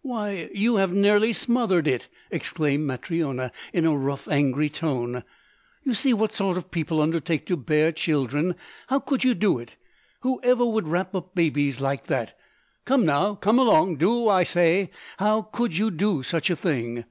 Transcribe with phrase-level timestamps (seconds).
[0.00, 5.24] "Why, you have nearly smothered it!" exclaimed Matryona in a rough, angry tone.
[5.82, 8.54] "You see what sort of people undertake to bear children.
[8.86, 9.76] How could you do it?
[10.20, 12.32] Whoever would wrap up babies like that?
[12.86, 14.90] Come now, come along; do, I say.
[15.18, 17.04] How could you do such a thing?"